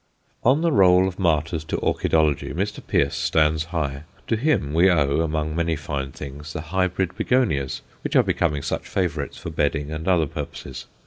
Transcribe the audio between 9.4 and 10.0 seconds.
bedding